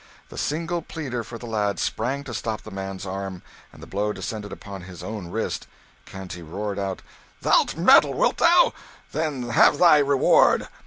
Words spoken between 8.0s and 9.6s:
wilt thou? Then